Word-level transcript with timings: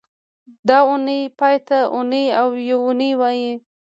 د 0.67 0.69
اونۍ 0.87 1.21
پای 1.39 1.55
ته 1.67 1.77
اونۍ 1.95 2.25
او 2.39 2.47
یونۍ 2.69 3.11
وایي 3.19 3.49